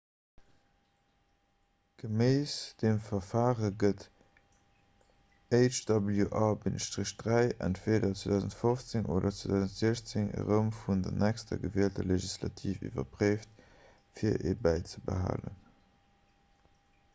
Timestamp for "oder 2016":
9.17-10.29